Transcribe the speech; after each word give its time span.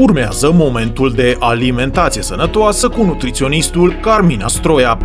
Urmează 0.00 0.52
momentul 0.54 1.12
de 1.12 1.36
alimentație 1.38 2.22
sănătoasă 2.22 2.88
cu 2.88 3.02
nutriționistul 3.02 3.98
Carmina 4.02 4.48
Stroia. 4.48 4.98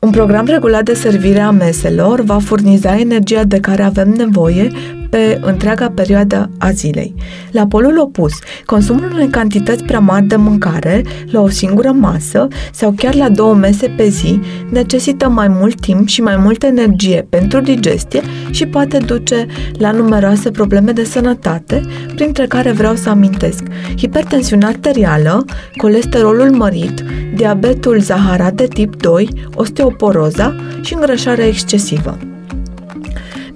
Un 0.00 0.10
program 0.10 0.46
regulat 0.46 0.82
de 0.82 0.94
servire 0.94 1.40
a 1.40 1.50
meselor 1.50 2.20
va 2.20 2.38
furniza 2.38 2.98
energia 2.98 3.44
de 3.44 3.60
care 3.60 3.82
avem 3.82 4.08
nevoie 4.08 4.70
pe 5.10 5.38
întreaga 5.40 5.90
perioadă 5.94 6.50
a 6.58 6.70
zilei. 6.70 7.14
La 7.50 7.66
polul 7.66 7.98
opus, 7.98 8.32
consumul 8.66 9.10
unei 9.12 9.28
cantități 9.28 9.84
prea 9.84 10.00
mari 10.00 10.26
de 10.26 10.36
mâncare 10.36 11.02
la 11.30 11.40
o 11.40 11.48
singură 11.48 11.90
masă 11.90 12.48
sau 12.72 12.92
chiar 12.96 13.14
la 13.14 13.28
două 13.28 13.54
mese 13.54 13.88
pe 13.96 14.08
zi 14.08 14.40
necesită 14.70 15.28
mai 15.28 15.48
mult 15.48 15.80
timp 15.80 16.06
și 16.06 16.20
mai 16.20 16.36
multă 16.36 16.66
energie 16.66 17.26
pentru 17.28 17.60
digestie 17.60 18.20
și 18.50 18.66
poate 18.66 18.98
duce 18.98 19.46
la 19.78 19.90
numeroase 19.90 20.50
probleme 20.50 20.92
de 20.92 21.04
sănătate, 21.04 21.80
printre 22.14 22.46
care 22.46 22.72
vreau 22.72 22.94
să 22.94 23.08
amintesc 23.08 23.62
hipertensiunea 23.96 24.68
arterială, 24.68 25.44
colesterolul 25.76 26.50
mărit, 26.50 27.04
diabetul 27.34 28.00
zaharat 28.00 28.52
de 28.52 28.66
tip 28.66 28.96
2, 28.96 29.28
osteoporoza 29.54 30.56
și 30.80 30.94
îngrășarea 30.94 31.46
excesivă. 31.46 32.18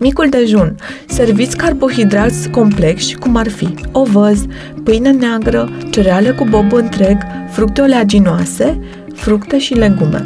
Micul 0.02 0.28
dejun. 0.28 0.76
Serviți 1.08 1.56
carbohidrați 1.56 2.48
complexi, 2.48 3.14
cum 3.14 3.36
ar 3.36 3.48
fi 3.48 3.74
ovăz, 3.92 4.44
pâine 4.84 5.10
neagră, 5.10 5.68
cereale 5.90 6.30
cu 6.30 6.44
bob 6.44 6.72
întreg, 6.72 7.16
fructe 7.50 7.80
oleaginoase, 7.80 8.80
fructe 9.14 9.58
și 9.58 9.74
legume. 9.74 10.22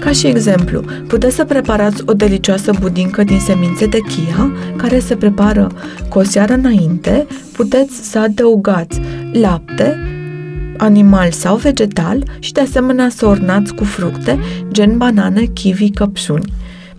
Ca 0.00 0.10
și 0.10 0.26
exemplu, 0.26 0.80
puteți 1.08 1.34
să 1.34 1.44
preparați 1.44 2.02
o 2.06 2.12
delicioasă 2.12 2.72
budincă 2.80 3.22
din 3.22 3.38
semințe 3.38 3.86
de 3.86 3.98
chia, 3.98 4.52
care 4.76 4.98
se 4.98 5.16
prepară 5.16 5.70
cu 6.08 6.18
o 6.18 6.22
seară 6.22 6.52
înainte, 6.52 7.26
puteți 7.52 8.10
să 8.10 8.18
adăugați 8.18 9.00
lapte, 9.32 9.98
animal 10.76 11.30
sau 11.30 11.56
vegetal 11.56 12.24
și 12.38 12.52
de 12.52 12.60
asemenea 12.60 13.08
să 13.08 13.26
ornați 13.26 13.74
cu 13.74 13.84
fructe, 13.84 14.38
gen 14.72 14.98
banane, 14.98 15.42
kiwi, 15.42 15.90
căpșuni. 15.90 16.52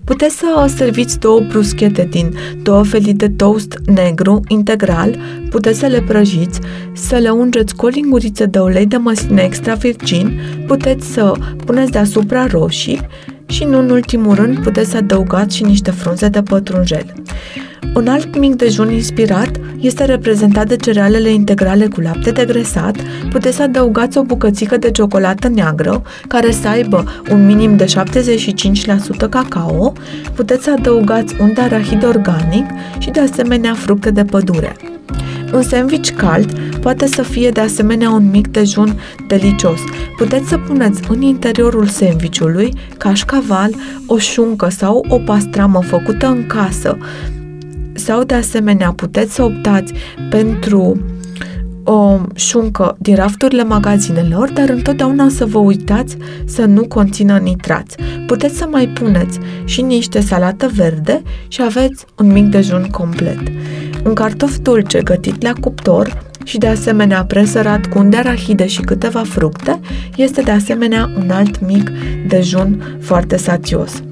Puteți 0.05 0.37
să 0.37 0.71
serviți 0.75 1.19
două 1.19 1.39
bruschete 1.39 2.07
din 2.11 2.37
două 2.63 2.83
felii 2.83 3.13
de 3.13 3.29
toast 3.29 3.79
negru 3.85 4.39
integral, 4.47 5.17
puteți 5.49 5.79
să 5.79 5.85
le 5.85 6.01
prăjiți, 6.01 6.59
să 6.93 7.15
le 7.15 7.29
ungeți 7.29 7.75
cu 7.75 7.85
o 7.85 7.89
linguriță 7.89 8.45
de 8.45 8.59
ulei 8.59 8.85
de 8.85 8.97
măsline 8.97 9.41
extra 9.41 9.73
virgin, 9.73 10.39
puteți 10.67 11.13
să 11.13 11.31
puneți 11.65 11.91
deasupra 11.91 12.45
roșii 12.45 13.01
și, 13.45 13.63
nu 13.63 13.79
în 13.79 13.89
ultimul 13.89 14.35
rând, 14.35 14.59
puteți 14.59 14.89
să 14.89 14.97
adăugați 14.97 15.55
și 15.55 15.63
niște 15.63 15.91
frunze 15.91 16.27
de 16.27 16.41
pătrunjel. 16.41 17.13
Un 17.93 18.07
alt 18.07 18.37
mic 18.37 18.55
dejun 18.55 18.91
inspirat 18.91 19.51
este 19.79 20.05
reprezentat 20.05 20.67
de 20.67 20.75
cerealele 20.75 21.29
integrale 21.29 21.87
cu 21.87 22.01
lapte 22.01 22.31
degresat. 22.31 22.95
Puteți 23.31 23.55
să 23.55 23.61
adăugați 23.61 24.17
o 24.17 24.23
bucățică 24.23 24.77
de 24.77 24.91
ciocolată 24.91 25.47
neagră, 25.47 26.01
care 26.27 26.51
să 26.51 26.67
aibă 26.67 27.23
un 27.31 27.45
minim 27.45 27.75
de 27.75 27.85
75% 27.85 29.29
cacao. 29.29 29.93
Puteți 30.33 30.63
să 30.63 30.71
adăugați 30.71 31.35
un 31.39 31.53
arahid 31.57 32.05
organic 32.05 32.65
și 32.97 33.09
de 33.09 33.19
asemenea 33.19 33.73
fructe 33.73 34.11
de 34.11 34.23
pădure. 34.23 34.75
Un 35.53 35.61
sandwich 35.61 36.09
cald 36.09 36.59
poate 36.79 37.07
să 37.07 37.21
fie 37.21 37.49
de 37.49 37.61
asemenea 37.61 38.09
un 38.09 38.29
mic 38.29 38.47
dejun 38.47 38.99
delicios. 39.27 39.79
Puteți 40.17 40.47
să 40.47 40.57
puneți 40.57 41.01
în 41.09 41.21
interiorul 41.21 41.85
sandwichului 41.85 42.73
cașcaval, 42.97 43.71
o 44.05 44.17
șuncă 44.17 44.69
sau 44.69 45.05
o 45.09 45.17
pastramă 45.17 45.81
făcută 45.81 46.27
în 46.27 46.45
casă 46.47 46.97
sau 47.95 48.23
de 48.23 48.33
asemenea 48.33 48.91
puteți 48.91 49.33
să 49.33 49.43
optați 49.43 49.93
pentru 50.29 50.97
o 51.83 52.19
șuncă 52.35 52.95
din 52.99 53.15
rafturile 53.15 53.63
magazinelor, 53.63 54.51
dar 54.51 54.69
întotdeauna 54.69 55.29
să 55.29 55.45
vă 55.45 55.57
uitați 55.57 56.17
să 56.45 56.65
nu 56.65 56.87
conțină 56.87 57.37
nitrați. 57.37 57.95
Puteți 58.27 58.57
să 58.57 58.67
mai 58.71 58.87
puneți 58.87 59.39
și 59.65 59.81
niște 59.81 60.19
salată 60.19 60.71
verde 60.75 61.21
și 61.47 61.61
aveți 61.61 62.05
un 62.17 62.31
mic 62.31 62.45
dejun 62.45 62.87
complet. 62.91 63.41
Un 64.05 64.13
cartof 64.13 64.57
dulce 64.57 65.01
gătit 65.01 65.43
la 65.43 65.53
cuptor 65.59 66.23
și 66.43 66.57
de 66.57 66.67
asemenea 66.67 67.25
presărat 67.25 67.85
cu 67.85 67.99
un 67.99 68.09
de 68.09 68.17
arahide 68.17 68.67
și 68.67 68.81
câteva 68.81 69.23
fructe 69.23 69.79
este 70.15 70.41
de 70.41 70.51
asemenea 70.51 71.09
un 71.17 71.29
alt 71.29 71.65
mic 71.67 71.91
dejun 72.27 72.97
foarte 73.01 73.37
sațios. 73.37 74.03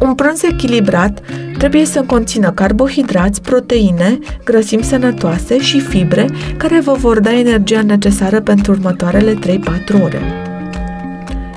Un 0.00 0.14
prânz 0.14 0.42
echilibrat 0.42 1.20
trebuie 1.58 1.84
să 1.84 2.02
conțină 2.06 2.50
carbohidrați, 2.50 3.40
proteine, 3.40 4.18
grăsimi 4.44 4.82
sănătoase 4.82 5.58
și 5.58 5.80
fibre 5.80 6.26
care 6.56 6.80
vă 6.80 6.92
vor 6.92 7.20
da 7.20 7.38
energia 7.38 7.82
necesară 7.82 8.40
pentru 8.40 8.72
următoarele 8.72 9.34
3-4 9.34 10.02
ore. 10.02 10.20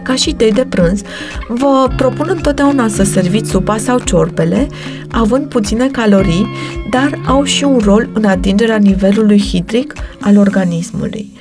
Ca 0.04 0.16
și 0.16 0.30
idei 0.30 0.52
de 0.52 0.66
prânz, 0.70 1.02
vă 1.48 1.88
propun 1.96 2.28
întotdeauna 2.30 2.88
să 2.88 3.04
serviți 3.04 3.50
supa 3.50 3.78
sau 3.78 4.00
ciorbele, 4.00 4.68
având 5.12 5.46
puține 5.46 5.88
calorii, 5.88 6.48
dar 6.90 7.20
au 7.26 7.44
și 7.44 7.64
un 7.64 7.78
rol 7.84 8.10
în 8.14 8.26
atingerea 8.26 8.78
nivelului 8.78 9.40
hidric 9.40 9.94
al 10.20 10.38
organismului. 10.38 11.32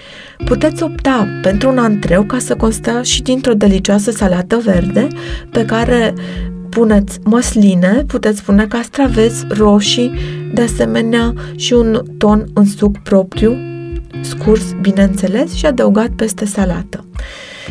Puteți 0.44 0.82
opta 0.82 1.28
pentru 1.42 1.68
un 1.68 1.78
antreu 1.78 2.22
ca 2.22 2.38
să 2.38 2.54
constă 2.54 3.02
și 3.02 3.22
dintr-o 3.22 3.52
delicioasă 3.52 4.10
salată 4.10 4.60
verde 4.64 5.08
pe 5.50 5.64
care 5.64 6.14
puneți 6.70 7.18
măsline, 7.24 8.04
puteți 8.06 8.42
pune 8.42 8.66
castraveți, 8.66 9.44
roșii, 9.48 10.12
de 10.54 10.60
asemenea 10.60 11.34
și 11.56 11.72
un 11.72 12.02
ton 12.18 12.46
în 12.54 12.64
suc 12.64 12.98
propriu, 12.98 13.56
scurs, 14.20 14.72
bineînțeles, 14.80 15.52
și 15.52 15.66
adăugat 15.66 16.08
peste 16.08 16.44
salată. 16.44 17.07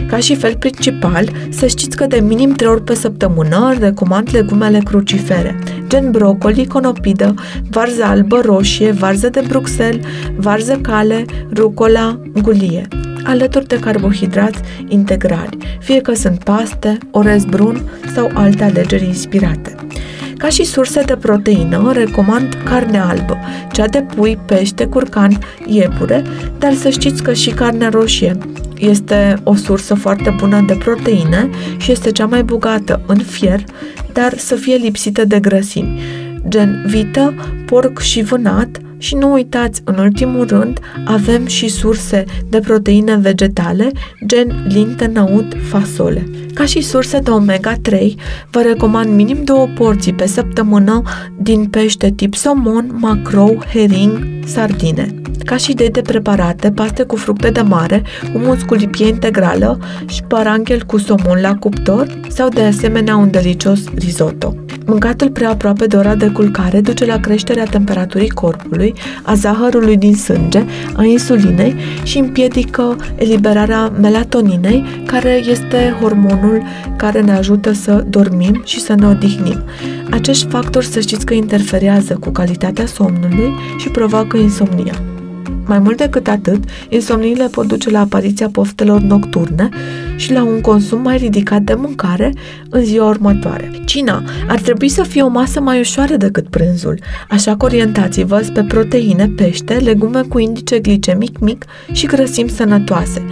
Ca 0.07 0.17
și 0.17 0.35
fel 0.35 0.55
principal, 0.55 1.29
să 1.49 1.67
știți 1.67 1.95
că 1.95 2.05
de 2.05 2.19
minim 2.19 2.51
3 2.51 2.69
ori 2.69 2.83
pe 2.83 2.95
săptămână 2.95 3.75
recomand 3.79 4.29
legumele 4.31 4.79
crucifere, 4.83 5.59
gen 5.87 6.11
brocoli, 6.11 6.67
conopidă, 6.67 7.33
varză 7.69 8.03
albă, 8.03 8.41
roșie, 8.43 8.91
varză 8.91 9.29
de 9.29 9.43
Bruxelles, 9.47 10.05
varză 10.35 10.79
cale, 10.81 11.25
rucola, 11.53 12.19
gulie. 12.41 12.87
Alături 13.23 13.67
de 13.67 13.79
carbohidrați 13.79 14.59
integrali, 14.87 15.57
fie 15.79 16.01
că 16.01 16.13
sunt 16.13 16.43
paste, 16.43 16.97
orez 17.11 17.45
brun 17.45 17.81
sau 18.13 18.31
alte 18.33 18.63
alegeri 18.63 19.05
inspirate. 19.05 19.75
Ca 20.37 20.47
și 20.47 20.63
surse 20.63 21.01
de 21.01 21.15
proteină, 21.15 21.91
recomand 21.93 22.57
carnea 22.63 23.05
albă, 23.05 23.37
cea 23.71 23.87
de 23.87 24.05
pui, 24.15 24.39
pește, 24.45 24.85
curcan, 24.85 25.39
iepure, 25.65 26.23
dar 26.59 26.73
să 26.73 26.89
știți 26.89 27.23
că 27.23 27.33
și 27.33 27.49
carnea 27.49 27.89
roșie 27.89 28.37
este 28.79 29.39
o 29.43 29.55
sursă 29.55 29.93
foarte 29.93 30.35
bună 30.37 30.63
de 30.67 30.73
proteine 30.73 31.49
și 31.77 31.91
este 31.91 32.11
cea 32.11 32.25
mai 32.25 32.43
bogată 32.43 33.01
în 33.05 33.17
fier, 33.17 33.63
dar 34.13 34.37
să 34.37 34.55
fie 34.55 34.75
lipsită 34.75 35.25
de 35.25 35.39
grăsimi, 35.39 35.99
gen 36.47 36.83
vită, 36.87 37.33
porc 37.65 37.99
și 37.99 38.21
vânat, 38.21 38.81
și 38.97 39.15
nu 39.15 39.31
uitați, 39.31 39.81
în 39.83 39.97
ultimul 39.97 40.47
rând, 40.47 40.79
avem 41.05 41.45
și 41.45 41.67
surse 41.67 42.23
de 42.49 42.59
proteine 42.59 43.17
vegetale, 43.17 43.91
gen 44.25 44.65
linte, 44.67 45.05
năut, 45.13 45.55
fasole. 45.69 46.27
Ca 46.53 46.65
și 46.65 46.81
surse 46.81 47.19
de 47.19 47.31
omega-3, 47.31 48.13
vă 48.51 48.61
recomand 48.61 49.15
minim 49.15 49.43
două 49.43 49.67
porții 49.75 50.13
pe 50.13 50.27
săptămână 50.27 51.01
din 51.39 51.65
pește 51.65 52.11
tip 52.11 52.35
somon, 52.35 52.95
macrou, 52.99 53.63
hering, 53.73 54.27
sardine. 54.45 55.21
Ca 55.45 55.57
și 55.57 55.71
idei 55.71 55.89
de 55.89 56.01
preparate, 56.01 56.71
paste 56.71 57.03
cu 57.03 57.15
fructe 57.15 57.49
de 57.49 57.61
mare, 57.61 58.03
humus 58.31 58.61
cu 58.61 58.73
lipie 58.73 59.07
integrală 59.07 59.79
și 60.05 60.23
paranghel 60.23 60.83
cu 60.83 60.97
somon 60.97 61.41
la 61.41 61.55
cuptor 61.55 62.19
sau 62.29 62.49
de 62.49 62.61
asemenea 62.61 63.15
un 63.15 63.31
delicios 63.31 63.79
risotto. 63.95 64.55
Mâncatul 64.85 65.29
prea 65.29 65.49
aproape 65.49 65.85
de 65.85 65.95
ora 65.95 66.15
de 66.15 66.27
culcare 66.27 66.81
duce 66.81 67.05
la 67.05 67.19
creșterea 67.19 67.63
temperaturii 67.63 68.29
corpului, 68.29 68.93
a 69.23 69.33
zahărului 69.33 69.97
din 69.97 70.15
sânge, 70.15 70.63
a 70.95 71.03
insulinei 71.03 71.75
și 72.03 72.17
împiedică 72.17 72.95
eliberarea 73.15 73.87
melatoninei, 73.87 75.03
care 75.05 75.41
este 75.49 75.97
hormonul 76.01 76.63
care 76.95 77.21
ne 77.21 77.31
ajută 77.31 77.71
să 77.71 78.05
dormim 78.09 78.61
și 78.65 78.79
să 78.79 78.95
ne 78.95 79.07
odihnim. 79.07 79.63
Acești 80.11 80.47
factori 80.47 80.85
să 80.85 80.99
știți 80.99 81.25
că 81.25 81.33
interferează 81.33 82.17
cu 82.19 82.29
calitatea 82.29 82.85
somnului 82.85 83.53
și 83.77 83.89
provoacă 83.89 84.37
insomnia. 84.37 84.93
Mai 85.67 85.79
mult 85.79 85.97
decât 85.97 86.27
atât, 86.27 86.63
insomniile 86.89 87.47
pot 87.47 87.67
duce 87.67 87.89
la 87.89 87.99
apariția 87.99 88.49
poftelor 88.49 89.01
nocturne 89.01 89.69
și 90.15 90.31
la 90.31 90.43
un 90.43 90.61
consum 90.61 91.01
mai 91.01 91.17
ridicat 91.17 91.61
de 91.61 91.73
mâncare 91.73 92.33
în 92.69 92.83
ziua 92.83 93.07
următoare. 93.07 93.71
Cina 93.85 94.23
ar 94.47 94.59
trebui 94.59 94.89
să 94.89 95.03
fie 95.03 95.21
o 95.21 95.27
masă 95.27 95.61
mai 95.61 95.79
ușoară 95.79 96.15
decât 96.15 96.49
prânzul, 96.49 96.99
așa 97.29 97.55
că 97.57 97.65
orientați-vă 97.65 98.45
pe 98.53 98.63
proteine, 98.63 99.31
pește, 99.35 99.73
legume 99.73 100.21
cu 100.21 100.39
indice 100.39 100.79
glicemic 100.79 101.39
mic 101.39 101.65
și 101.91 102.05
grăsimi 102.05 102.49
sănătoase 102.49 103.25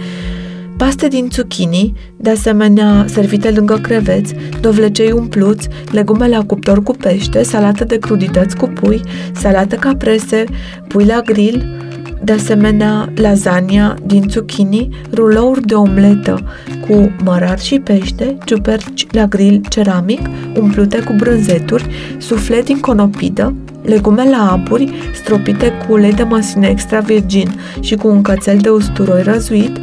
paste 0.76 1.08
din 1.08 1.28
zucchini, 1.32 1.92
de 2.16 2.30
asemenea 2.30 3.04
servite 3.08 3.50
lângă 3.50 3.74
creveți, 3.74 4.34
dovlecei 4.60 5.12
umpluți, 5.12 5.68
legume 5.90 6.28
la 6.28 6.44
cuptor 6.44 6.82
cu 6.82 6.92
pește, 6.92 7.42
salată 7.42 7.84
de 7.84 7.98
crudități 7.98 8.56
cu 8.56 8.66
pui, 8.66 9.00
salată 9.32 9.76
caprese, 9.76 10.44
pui 10.88 11.04
la 11.04 11.20
grill, 11.20 11.85
de 12.22 12.32
asemenea 12.32 13.12
lasagna 13.14 13.94
din 14.06 14.24
zucchini, 14.28 14.88
rulouri 15.12 15.66
de 15.66 15.74
omletă 15.74 16.40
cu 16.88 17.10
mărar 17.24 17.58
și 17.58 17.78
pește, 17.78 18.36
ciuperci 18.44 19.06
la 19.10 19.26
grill 19.26 19.60
ceramic 19.68 20.20
umplute 20.60 21.02
cu 21.02 21.12
brânzeturi, 21.16 21.86
suflet 22.18 22.64
din 22.64 22.80
conopidă, 22.80 23.54
legume 23.82 24.28
la 24.30 24.50
apuri 24.52 24.92
stropite 25.14 25.72
cu 25.86 25.92
ulei 25.92 26.12
de 26.12 26.22
măsline 26.22 26.68
extra 26.68 27.00
virgin 27.00 27.60
și 27.80 27.94
cu 27.94 28.08
un 28.08 28.22
cățel 28.22 28.58
de 28.58 28.68
usturoi 28.68 29.22
răzuit, 29.22 29.78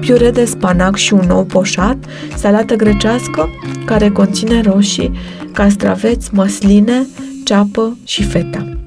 piure 0.00 0.30
de 0.30 0.44
spanac 0.44 0.96
și 0.96 1.12
un 1.12 1.30
ou 1.30 1.44
poșat, 1.44 1.96
salată 2.36 2.74
grecească 2.74 3.48
care 3.84 4.08
conține 4.08 4.60
roșii, 4.60 5.12
castraveți, 5.52 6.34
măsline, 6.34 7.06
ceapă 7.44 7.96
și 8.04 8.22
feta. 8.22 8.77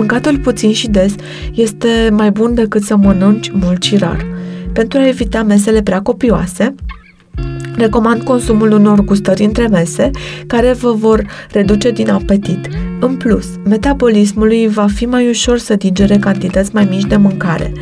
Mâncatul 0.00 0.38
puțin 0.38 0.72
și 0.72 0.88
des 0.88 1.14
este 1.54 2.08
mai 2.12 2.30
bun 2.30 2.54
decât 2.54 2.82
să 2.82 2.96
mănânci 2.96 3.50
mult 3.50 3.82
și 3.82 3.96
rar. 3.96 4.26
Pentru 4.72 4.98
a 4.98 5.08
evita 5.08 5.42
mesele 5.42 5.82
prea 5.82 6.02
copioase, 6.02 6.74
Recomand 7.76 8.22
consumul 8.22 8.70
unor 8.72 9.04
gustări 9.04 9.44
între 9.44 9.66
mese 9.66 10.10
care 10.46 10.72
vă 10.72 10.92
vor 10.92 11.26
reduce 11.52 11.90
din 11.90 12.10
apetit. 12.10 12.68
În 13.00 13.16
plus, 13.16 13.46
metabolismului 13.64 14.68
va 14.68 14.86
fi 14.94 15.06
mai 15.06 15.28
ușor 15.28 15.58
să 15.58 15.74
digere 15.74 16.16
cantități 16.16 16.74
mai 16.74 16.86
mici 16.90 17.06
de 17.06 17.16
mâncare. 17.16 17.72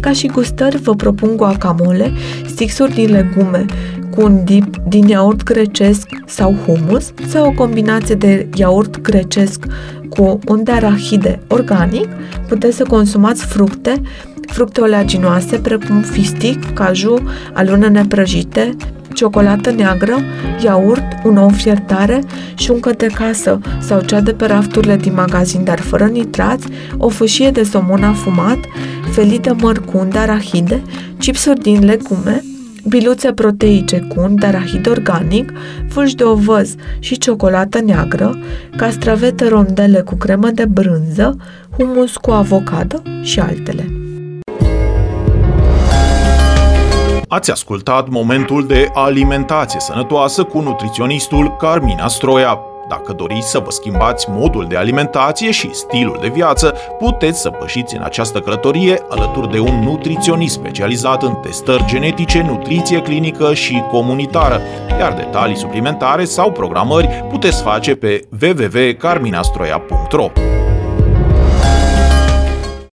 Ca 0.00 0.12
și 0.12 0.26
gustări, 0.26 0.76
vă 0.76 0.94
propun 0.94 1.36
guacamole, 1.36 2.12
stixuri 2.46 2.94
din 2.94 3.10
legume 3.10 3.64
cu 4.10 4.24
un 4.24 4.44
dip 4.44 4.76
din 4.88 5.08
iaurt 5.08 5.42
grecesc 5.42 6.08
sau 6.26 6.54
humus 6.54 7.12
sau 7.26 7.46
o 7.46 7.52
combinație 7.52 8.14
de 8.14 8.48
iaurt 8.54 9.00
grecesc 9.00 9.64
cu 10.08 10.38
un 10.46 10.62
de 10.62 10.70
arahide 10.70 11.40
organic. 11.48 12.08
Puteți 12.48 12.76
să 12.76 12.84
consumați 12.84 13.46
fructe, 13.46 14.00
fructe 14.46 14.80
oleaginoase 14.80 15.56
precum 15.56 16.00
fistic, 16.00 16.72
caju, 16.72 17.14
alune 17.52 17.88
neprăjite, 17.88 18.76
ciocolată 19.14 19.70
neagră, 19.70 20.16
iaurt, 20.64 21.02
un 21.24 21.36
ou 21.36 21.48
fiertare 21.48 22.20
și 22.54 22.70
uncă 22.70 22.90
de 22.96 23.06
casă 23.06 23.58
sau 23.80 24.00
cea 24.00 24.20
de 24.20 24.32
pe 24.32 24.46
rafturile 24.46 24.96
din 24.96 25.14
magazin, 25.14 25.64
dar 25.64 25.80
fără 25.80 26.04
nitrați, 26.04 26.66
o 26.96 27.08
fâșie 27.08 27.50
de 27.50 27.62
somon 27.62 28.02
afumat, 28.02 28.58
felii 29.12 29.38
de 29.38 29.50
măr 29.60 29.84
cu 29.84 29.98
unde 29.98 30.18
arahide, 30.18 30.82
chipsuri 31.18 31.60
din 31.60 31.84
legume, 31.84 32.42
biluțe 32.88 33.32
proteice 33.32 33.98
cu 33.98 34.20
un 34.20 34.36
arahid 34.42 34.88
organic, 34.88 35.52
fulgi 35.88 36.14
de 36.14 36.24
ovăz 36.24 36.74
și 36.98 37.18
ciocolată 37.18 37.80
neagră, 37.80 38.38
castravete 38.76 39.48
rondele 39.48 40.00
cu 40.00 40.14
cremă 40.14 40.48
de 40.48 40.64
brânză, 40.64 41.36
humus 41.76 42.16
cu 42.16 42.30
avocado 42.30 43.02
și 43.22 43.40
altele. 43.40 43.92
Ați 47.28 47.50
ascultat 47.50 48.08
momentul 48.08 48.66
de 48.66 48.90
alimentație 48.94 49.80
sănătoasă 49.80 50.42
cu 50.42 50.60
nutriționistul 50.60 51.56
Carmina 51.56 52.08
Stroia. 52.08 52.58
Dacă 52.88 53.12
doriți 53.12 53.50
să 53.50 53.58
vă 53.58 53.70
schimbați 53.70 54.26
modul 54.30 54.66
de 54.68 54.76
alimentație 54.76 55.50
și 55.50 55.74
stilul 55.74 56.18
de 56.20 56.28
viață, 56.28 56.74
puteți 56.98 57.40
să 57.40 57.50
pășiți 57.50 57.96
în 57.96 58.02
această 58.02 58.40
călătorie 58.40 59.02
alături 59.08 59.50
de 59.50 59.58
un 59.58 59.82
nutriționist 59.82 60.54
specializat 60.54 61.22
în 61.22 61.34
testări 61.34 61.84
genetice, 61.86 62.42
nutriție 62.42 63.02
clinică 63.02 63.54
și 63.54 63.82
comunitară, 63.90 64.60
iar 64.98 65.12
detalii 65.12 65.56
suplimentare 65.56 66.24
sau 66.24 66.52
programări 66.52 67.24
puteți 67.28 67.62
face 67.62 67.94
pe 67.94 68.24
www.carminastroia.ro. 68.40 70.30